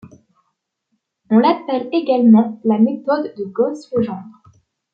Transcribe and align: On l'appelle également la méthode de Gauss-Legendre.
On 1.29 1.37
l'appelle 1.37 1.87
également 1.91 2.59
la 2.65 2.79
méthode 2.79 3.35
de 3.37 3.43
Gauss-Legendre. 3.45 4.25